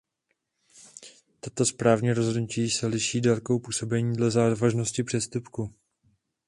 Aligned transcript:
Tato 1.39 1.65
správní 1.65 2.13
rozhodnutí 2.13 2.69
se 2.69 2.87
liší 2.87 3.21
délkou 3.21 3.59
působení 3.59 4.15
dle 4.15 4.31
závažnosti 4.31 5.03
přestupku. 5.03 5.73